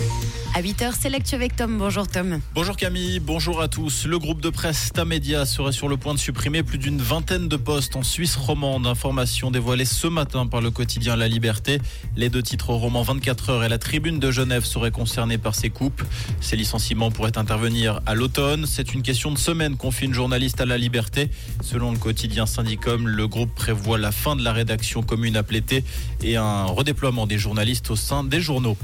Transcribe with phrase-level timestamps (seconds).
[0.00, 0.39] Thank you.
[0.52, 1.78] À 8h, c'est l'actu avec Tom.
[1.78, 2.40] Bonjour Tom.
[2.54, 4.04] Bonjour Camille, bonjour à tous.
[4.06, 7.54] Le groupe de presse Tamedia serait sur le point de supprimer plus d'une vingtaine de
[7.54, 8.84] postes en Suisse romande.
[8.84, 11.78] Information dévoilée ce matin par le quotidien La Liberté.
[12.16, 15.70] Les deux titres romans 24 heures et la tribune de Genève seraient concernés par ces
[15.70, 16.02] coupes.
[16.40, 18.66] Ces licenciements pourraient intervenir à l'automne.
[18.66, 21.30] C'est une question de semaine, confie une journaliste à La Liberté.
[21.62, 25.84] Selon le quotidien Syndicom, le groupe prévoit la fin de la rédaction commune à Plété
[26.24, 28.76] et un redéploiement des journalistes au sein des journaux.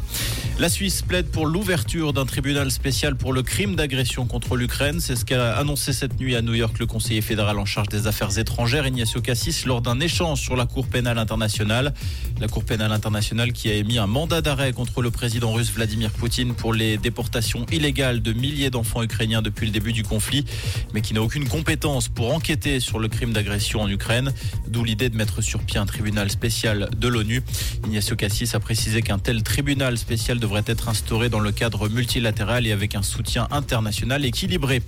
[0.61, 5.01] La Suisse plaide pour l'ouverture d'un tribunal spécial pour le crime d'agression contre l'Ukraine.
[5.01, 8.07] C'est ce qu'a annoncé cette nuit à New York le conseiller fédéral en charge des
[8.07, 11.95] affaires étrangères, Ignacio Cassis, lors d'un échange sur la Cour pénale internationale.
[12.43, 16.11] La Cour pénale internationale qui a émis un mandat d'arrêt contre le président russe Vladimir
[16.11, 20.45] Poutine pour les déportations illégales de milliers d'enfants ukrainiens depuis le début du conflit,
[20.93, 24.31] mais qui n'a aucune compétence pour enquêter sur le crime d'agression en Ukraine.
[24.69, 27.43] D'où l'idée de mettre sur pied un tribunal spécial de l'ONU.
[27.87, 32.67] Ignacio Cassis a précisé qu'un tel tribunal spécial devrait être instauré dans le cadre multilatéral
[32.67, 34.83] et avec un soutien international équilibré.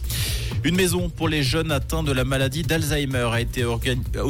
[0.64, 3.64] Une maison pour les jeunes atteints de la maladie d'Alzheimer a été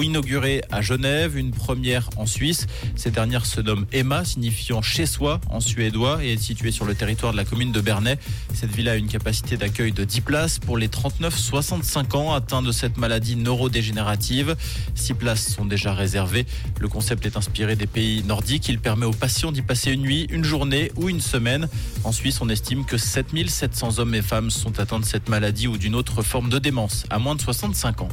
[0.01, 2.67] inaugurée à Genève, une première en Suisse.
[2.97, 6.95] Cette dernière se nomme Emma, signifiant chez soi en suédois et est située sur le
[6.95, 8.19] territoire de la commune de Bernay.
[8.53, 12.73] Cette villa a une capacité d'accueil de 10 places pour les 39-65 ans atteints de
[12.73, 14.57] cette maladie neurodégénérative.
[14.95, 16.47] 6 places sont déjà réservées.
[16.79, 18.69] Le concept est inspiré des pays nordiques.
[18.69, 21.69] Il permet aux patients d'y passer une nuit, une journée ou une semaine.
[22.05, 25.79] En Suisse, on estime que 7700 hommes et femmes sont atteints de cette maladie ou
[25.79, 28.09] d'une autre forme de démence à moins de 65 ans.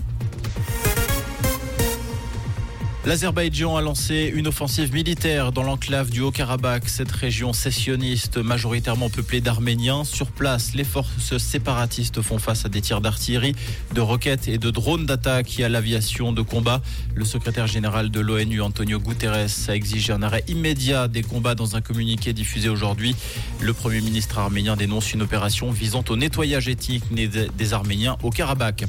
[3.06, 9.42] L'Azerbaïdjan a lancé une offensive militaire dans l'enclave du Haut-Karabakh, cette région sécessionniste majoritairement peuplée
[9.42, 10.04] d'Arméniens.
[10.04, 13.54] Sur place, les forces séparatistes font face à des tirs d'artillerie,
[13.94, 16.82] de roquettes et de drones d'attaque et à l'aviation de combat.
[17.14, 21.76] Le secrétaire général de l'ONU, Antonio Guterres, a exigé un arrêt immédiat des combats dans
[21.76, 23.16] un communiqué diffusé aujourd'hui.
[23.62, 28.86] Le Premier ministre arménien dénonce une opération visant au nettoyage éthique des Arméniens au Karabakh.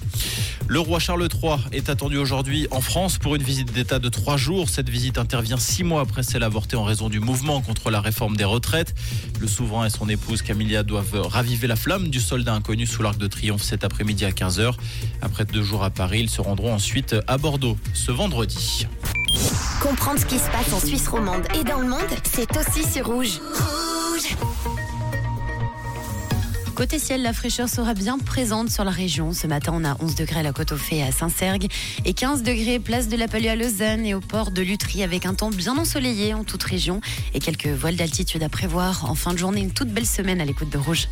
[0.68, 4.36] Le roi Charles III est attendu aujourd'hui en France pour une visite d'État de trois
[4.36, 4.68] jours.
[4.68, 8.36] Cette visite intervient six mois après celle avortée en raison du mouvement contre la réforme
[8.36, 8.92] des retraites.
[9.40, 13.16] Le souverain et son épouse Camilla doivent raviver la flamme du soldat inconnu sous l'Arc
[13.16, 14.74] de Triomphe cet après-midi à 15h.
[15.22, 18.88] Après deux jours à Paris, ils se rendront ensuite à Bordeaux ce vendredi.
[19.80, 23.06] Comprendre ce qui se passe en Suisse romande et dans le monde, c'est aussi sur
[23.06, 23.38] Rouge.
[23.38, 23.85] Rouge
[26.76, 29.32] Côté ciel, la fraîcheur sera bien présente sur la région.
[29.32, 31.68] Ce matin, on a 11 degrés à la côte aux Fées à Saint-Sergue
[32.04, 35.24] et 15 degrés place de la Palue à Lausanne et au port de Lutry avec
[35.24, 37.00] un temps bien ensoleillé en toute région
[37.32, 39.10] et quelques voiles d'altitude à prévoir.
[39.10, 41.08] En fin de journée, une toute belle semaine à l'écoute de Rouge.